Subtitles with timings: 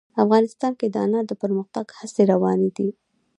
[0.23, 2.89] افغانستان کې د انار د پرمختګ هڅې روانې دي.